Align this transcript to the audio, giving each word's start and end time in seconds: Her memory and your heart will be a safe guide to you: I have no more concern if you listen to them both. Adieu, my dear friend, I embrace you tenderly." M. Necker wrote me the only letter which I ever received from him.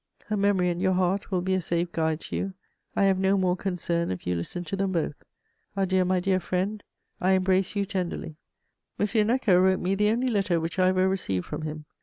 Her 0.29 0.35
memory 0.35 0.71
and 0.71 0.81
your 0.81 0.93
heart 0.93 1.29
will 1.29 1.41
be 1.41 1.53
a 1.53 1.61
safe 1.61 1.91
guide 1.91 2.21
to 2.21 2.35
you: 2.35 2.53
I 2.95 3.03
have 3.03 3.19
no 3.19 3.37
more 3.37 3.55
concern 3.55 4.09
if 4.09 4.25
you 4.25 4.33
listen 4.33 4.63
to 4.63 4.75
them 4.75 4.91
both. 4.91 5.13
Adieu, 5.75 6.05
my 6.05 6.19
dear 6.19 6.39
friend, 6.39 6.83
I 7.19 7.33
embrace 7.33 7.75
you 7.75 7.85
tenderly." 7.85 8.37
M. 8.97 9.27
Necker 9.27 9.61
wrote 9.61 9.79
me 9.79 9.93
the 9.93 10.09
only 10.09 10.29
letter 10.29 10.59
which 10.59 10.79
I 10.79 10.87
ever 10.87 11.07
received 11.07 11.45
from 11.45 11.61
him. 11.61 11.85